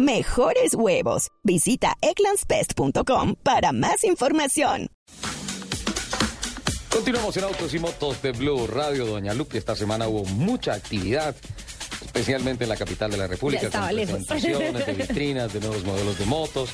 Mejores 0.00 0.72
huevos. 0.74 1.28
Visita 1.44 1.94
egglandsbest.com 2.00 3.34
para 3.42 3.70
más 3.72 4.02
información. 4.04 4.88
Continuamos 6.88 7.36
en 7.36 7.44
Autos 7.44 7.74
y 7.74 7.78
Motos 7.78 8.22
de 8.22 8.32
Blue 8.32 8.66
Radio, 8.66 9.04
Doña 9.04 9.34
Lupe. 9.34 9.58
Esta 9.58 9.76
semana 9.76 10.08
hubo 10.08 10.24
mucha 10.24 10.72
actividad, 10.72 11.36
especialmente 12.02 12.64
en 12.64 12.70
la 12.70 12.76
capital 12.78 13.10
de 13.10 13.18
la 13.18 13.26
República, 13.26 13.60
Ya 13.60 13.68
estaba 13.68 13.88
con 13.88 13.96
lejos. 13.96 14.24
presentaciones 14.26 14.86
de 14.86 14.92
vitrinas, 14.94 15.52
de 15.52 15.60
nuevos 15.60 15.84
modelos 15.84 16.18
de 16.18 16.24
motos, 16.24 16.70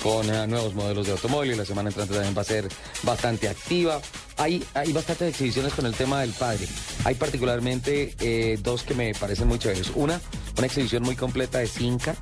con 0.00 0.32
eh, 0.32 0.46
nuevos 0.46 0.72
modelos 0.72 1.06
de 1.06 1.12
automóviles. 1.12 1.58
La 1.58 1.64
semana 1.64 1.88
entrante 1.88 2.14
también 2.14 2.36
va 2.38 2.42
a 2.42 2.44
ser 2.44 2.68
bastante 3.02 3.48
activa. 3.48 4.00
Hay, 4.36 4.64
hay 4.74 4.92
bastantes 4.92 5.30
exhibiciones 5.30 5.74
con 5.74 5.86
el 5.86 5.94
tema 5.94 6.20
del 6.20 6.30
padre. 6.34 6.68
Hay 7.04 7.16
particularmente 7.16 8.14
eh, 8.20 8.60
dos 8.62 8.84
que 8.84 8.94
me 8.94 9.12
parecen 9.12 9.48
muy 9.48 9.58
chéveres. 9.58 9.90
Una, 9.96 10.20
una 10.56 10.66
exhibición 10.68 11.02
muy 11.02 11.16
completa 11.16 11.58
de 11.58 11.66
Cinca, 11.66 12.14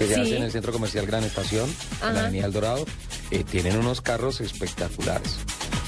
que 0.00 0.06
se 0.06 0.14
Sí. 0.14 0.20
hace 0.22 0.36
en 0.38 0.42
el 0.44 0.50
Centro 0.50 0.72
Comercial 0.72 1.04
Gran 1.04 1.24
Estación, 1.24 1.68
en 2.02 2.14
la. 2.14 2.20
Avenida 2.22 2.46
El 2.46 2.52
Dorado. 2.52 2.86
Eh, 3.30 3.44
tienen 3.44 3.76
unos 3.76 4.00
carros 4.00 4.40
espectaculares. 4.40 5.36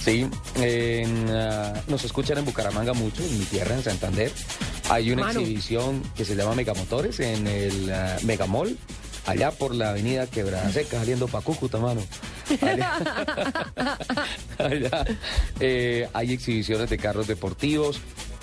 Sí, 0.05 0.29
en, 0.57 1.31
ah, 1.31 1.73
nos 1.89 2.05
escuchan 2.05 2.37
en 2.37 2.45
Bucaramanga 2.45 2.93
mucho, 2.93 3.23
en 3.25 3.39
mi 3.39 3.45
tierra, 3.47 3.75
en 3.75 3.83
Santander. 3.83 4.31
Hay 4.91 5.11
una 5.13 5.31
exhibición 5.31 6.03
que 6.15 6.25
se 6.27 6.35
llama 6.37 6.55
Megamotores 6.55 7.21
en 7.21 7.47
el 7.47 7.91
ah, 7.91 8.19
Megamall, 8.25 8.77
allá 9.27 9.51
por 9.51 9.75
la 9.75 9.91
avenida 9.91 10.27
Quebrada 10.27 10.71
Seca, 10.73 10.99
saliendo 10.99 11.27
para 11.27 11.43
Cúcuta, 11.45 11.79
mano. 11.79 12.03
Allá, 12.61 12.99
allá, 14.59 15.05
eh, 15.59 16.07
hay 16.13 16.33
exhibiciones 16.35 16.91
de 16.91 16.99
carros 16.99 17.27
deportivos. 17.29 17.99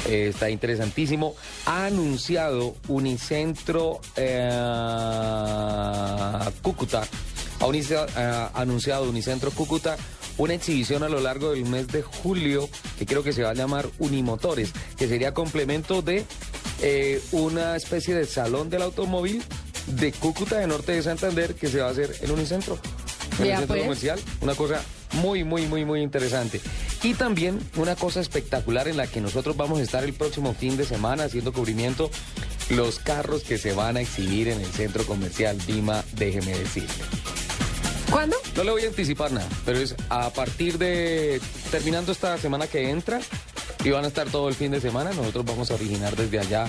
Eh, 0.07 0.27
está 0.29 0.49
interesantísimo. 0.49 1.35
Ha 1.65 1.85
anunciado 1.87 2.75
Unicentro 2.87 3.99
eh, 4.15 4.49
Cúcuta 6.61 7.03
ha 7.61 7.65
unicia- 7.65 8.05
ha 8.15 8.51
anunciado 8.61 9.09
Unicentro 9.09 9.51
Cúcuta 9.51 9.97
una 10.37 10.53
exhibición 10.53 11.03
a 11.03 11.09
lo 11.09 11.19
largo 11.19 11.51
del 11.51 11.65
mes 11.65 11.87
de 11.89 12.01
julio 12.01 12.69
que 12.97 13.05
creo 13.05 13.23
que 13.23 13.33
se 13.33 13.43
va 13.43 13.49
a 13.49 13.53
llamar 13.53 13.89
Unimotores, 13.99 14.71
que 14.97 15.07
sería 15.09 15.33
complemento 15.33 16.01
de 16.01 16.23
eh, 16.81 17.21
una 17.33 17.75
especie 17.75 18.15
de 18.15 18.25
salón 18.25 18.69
del 18.69 18.83
automóvil 18.83 19.43
de 19.87 20.13
Cúcuta 20.13 20.57
de 20.59 20.67
Norte 20.67 20.93
de 20.93 21.03
Santander 21.03 21.55
que 21.55 21.67
se 21.67 21.79
va 21.81 21.87
a 21.87 21.91
hacer 21.91 22.15
en 22.21 22.31
Unicentro, 22.31 22.79
en 23.39 23.45
el 23.47 23.51
centro 23.57 23.67
pues. 23.67 23.81
comercial. 23.81 24.19
Una 24.39 24.55
cosa 24.55 24.81
muy, 25.21 25.43
muy, 25.43 25.65
muy, 25.65 25.83
muy 25.83 26.01
interesante. 26.01 26.61
Y 27.01 27.13
también 27.13 27.59
una 27.77 27.95
cosa 27.95 28.19
espectacular 28.19 28.87
en 28.87 28.97
la 28.97 29.07
que 29.07 29.21
nosotros 29.21 29.55
vamos 29.55 29.79
a 29.79 29.83
estar 29.83 30.03
el 30.03 30.13
próximo 30.13 30.53
fin 30.53 30.75
de 30.75 30.85
semana 30.85 31.23
haciendo 31.23 31.53
cubrimiento, 31.53 32.09
los 32.69 32.99
carros 32.99 33.43
que 33.43 33.57
se 33.57 33.73
van 33.73 33.97
a 33.97 34.01
exhibir 34.01 34.49
en 34.49 34.59
el 34.59 34.67
centro 34.67 35.05
comercial 35.05 35.57
Dima, 35.65 36.03
déjeme 36.13 36.57
decirle. 36.57 36.89
¿Cuándo? 38.09 38.35
No 38.55 38.63
le 38.63 38.71
voy 38.71 38.83
a 38.83 38.87
anticipar 38.87 39.31
nada, 39.31 39.47
pero 39.65 39.79
es 39.79 39.95
a 40.09 40.29
partir 40.31 40.77
de 40.77 41.39
terminando 41.71 42.11
esta 42.11 42.37
semana 42.37 42.67
que 42.67 42.89
entra 42.89 43.21
y 43.83 43.91
van 43.91 44.03
a 44.03 44.07
estar 44.07 44.27
todo 44.29 44.49
el 44.49 44.55
fin 44.55 44.71
de 44.71 44.81
semana. 44.81 45.11
Nosotros 45.13 45.45
vamos 45.45 45.71
a 45.71 45.75
originar 45.75 46.15
desde 46.15 46.39
allá 46.39 46.67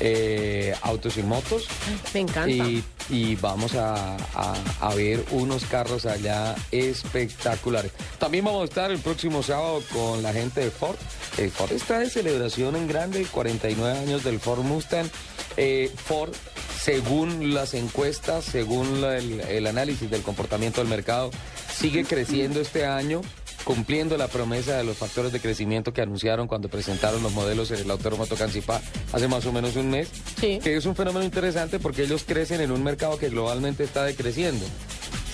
eh, 0.00 0.74
autos 0.82 1.16
y 1.16 1.22
motos 1.22 1.66
Me 2.14 2.20
encanta. 2.20 2.50
y, 2.50 2.84
y 3.08 3.34
vamos 3.36 3.74
a, 3.74 4.16
a- 4.34 4.54
a 4.80 4.94
ver 4.94 5.24
unos 5.30 5.64
carros 5.64 6.06
allá 6.06 6.54
espectaculares. 6.72 7.92
También 8.18 8.44
vamos 8.44 8.62
a 8.62 8.64
estar 8.64 8.90
el 8.90 8.98
próximo 8.98 9.42
sábado 9.42 9.82
con 9.92 10.22
la 10.22 10.32
gente 10.32 10.60
de 10.60 10.70
Ford. 10.70 10.96
Eh, 11.38 11.50
Ford 11.54 11.72
está 11.72 11.98
de 12.00 12.10
celebración 12.10 12.76
en 12.76 12.86
grande, 12.88 13.24
49 13.30 13.98
años 13.98 14.24
del 14.24 14.40
Ford 14.40 14.60
Mustang. 14.60 15.06
Eh, 15.56 15.90
Ford, 16.04 16.32
según 16.80 17.54
las 17.54 17.74
encuestas, 17.74 18.44
según 18.44 19.00
la- 19.00 19.16
el, 19.16 19.40
el 19.40 19.66
análisis 19.66 20.10
del 20.10 20.22
comportamiento 20.22 20.80
del 20.80 20.88
mercado, 20.88 21.30
sigue 21.74 22.04
creciendo 22.04 22.60
este 22.60 22.84
año 22.86 23.22
cumpliendo 23.66 24.16
la 24.16 24.28
promesa 24.28 24.76
de 24.76 24.84
los 24.84 24.96
factores 24.96 25.32
de 25.32 25.40
crecimiento 25.40 25.92
que 25.92 26.00
anunciaron 26.00 26.46
cuando 26.46 26.68
presentaron 26.68 27.20
los 27.20 27.32
modelos 27.32 27.72
en 27.72 27.80
el 27.80 27.90
Autódromo 27.90 28.24
Tocancipá 28.24 28.80
hace 29.12 29.26
más 29.26 29.44
o 29.44 29.50
menos 29.52 29.74
un 29.74 29.90
mes, 29.90 30.08
Sí. 30.40 30.60
que 30.62 30.76
es 30.76 30.86
un 30.86 30.94
fenómeno 30.94 31.24
interesante 31.24 31.80
porque 31.80 32.04
ellos 32.04 32.22
crecen 32.24 32.60
en 32.60 32.70
un 32.70 32.84
mercado 32.84 33.18
que 33.18 33.28
globalmente 33.28 33.82
está 33.82 34.04
decreciendo, 34.04 34.64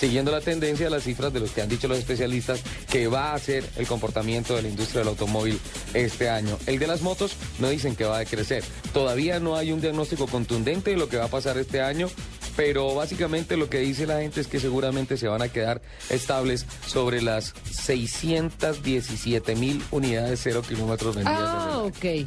siguiendo 0.00 0.30
la 0.32 0.40
tendencia 0.40 0.86
de 0.86 0.90
las 0.90 1.02
cifras 1.02 1.30
de 1.34 1.40
los 1.40 1.50
que 1.50 1.60
han 1.60 1.68
dicho 1.68 1.88
los 1.88 1.98
especialistas 1.98 2.62
que 2.90 3.06
va 3.06 3.34
a 3.34 3.38
ser 3.38 3.64
el 3.76 3.86
comportamiento 3.86 4.56
de 4.56 4.62
la 4.62 4.68
industria 4.68 5.00
del 5.00 5.08
automóvil 5.08 5.60
este 5.92 6.30
año. 6.30 6.58
El 6.66 6.78
de 6.78 6.86
las 6.86 7.02
motos 7.02 7.32
no 7.58 7.68
dicen 7.68 7.94
que 7.96 8.04
va 8.04 8.16
a 8.16 8.20
decrecer. 8.20 8.64
Todavía 8.94 9.40
no 9.40 9.56
hay 9.56 9.72
un 9.72 9.82
diagnóstico 9.82 10.26
contundente 10.26 10.92
de 10.92 10.96
lo 10.96 11.10
que 11.10 11.18
va 11.18 11.26
a 11.26 11.28
pasar 11.28 11.58
este 11.58 11.82
año. 11.82 12.08
Pero 12.56 12.94
básicamente 12.94 13.56
lo 13.56 13.68
que 13.70 13.78
dice 13.78 14.06
la 14.06 14.20
gente 14.20 14.40
es 14.40 14.46
que 14.46 14.60
seguramente 14.60 15.16
se 15.16 15.26
van 15.28 15.40
a 15.42 15.48
quedar 15.48 15.80
estables 16.10 16.66
sobre 16.86 17.22
las 17.22 17.54
617 17.70 19.54
mil 19.56 19.82
unidades 19.90 20.40
cero 20.42 20.62
kilómetros 20.66 21.14
vendidas. 21.16 21.40
Ah, 21.42 21.78
ok. 21.84 22.26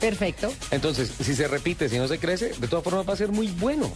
Perfecto. 0.00 0.52
Entonces, 0.70 1.10
si 1.22 1.34
se 1.34 1.48
repite, 1.48 1.88
si 1.88 1.96
no 1.96 2.06
se 2.08 2.18
crece, 2.18 2.52
de 2.58 2.68
todas 2.68 2.84
formas 2.84 3.08
va 3.08 3.14
a 3.14 3.16
ser 3.16 3.30
muy 3.32 3.46
bueno. 3.48 3.90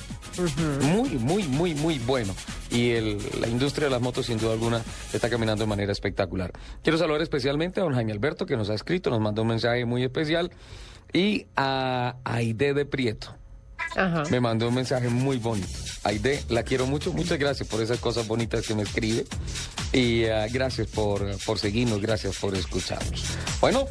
Muy, 0.81 1.11
muy, 1.11 1.43
muy, 1.43 1.75
muy 1.75 1.99
bueno. 1.99 2.35
Y 2.71 2.91
el- 2.93 3.19
la 3.41 3.49
industria 3.49 3.87
de 3.89 3.91
las 3.91 4.01
motos, 4.01 4.25
sin 4.27 4.39
duda 4.39 4.53
alguna, 4.53 4.83
está 5.13 5.29
caminando 5.29 5.65
de 5.65 5.69
manera 5.69 5.93
espectacular. 5.93 6.53
Quiero 6.83 6.97
saludar 6.99 7.21
especialmente 7.21 7.81
a 7.81 7.83
don 7.83 7.93
Jaime 7.95 8.13
Alberto, 8.13 8.47
que 8.47 8.57
nos 8.57 8.71
ha 8.71 8.75
escrito, 8.75 9.11
nos 9.11 9.21
mandó 9.21 9.43
un 9.43 9.49
mensaje 9.49 9.85
muy 9.85 10.03
especial. 10.03 10.51
Y 11.13 11.47
a 11.57 12.17
Aide 12.25 12.73
de 12.75 12.87
Prieto. 12.87 13.35
Me 14.31 14.41
mandó 14.41 14.69
un 14.69 14.75
mensaje 14.75 15.09
muy 15.09 15.39
bonito. 15.39 15.69
Aide, 16.05 16.43
la 16.49 16.63
quiero 16.63 16.87
mucho. 16.87 17.13
Muchas 17.13 17.39
gracias 17.39 17.69
por 17.69 17.83
esas 17.83 17.99
cosas 17.99 18.27
bonitas 18.27 18.67
que 18.67 18.75
me 18.75 18.83
escribe. 18.83 19.25
Y 19.93 20.25
ah, 20.27 20.47
gracias 20.51 20.87
por, 20.89 21.27
por 21.45 21.59
seguirnos, 21.59 22.01
gracias 22.01 22.37
por 22.37 22.55
escucharnos. 22.55 23.25
Bueno. 23.61 23.89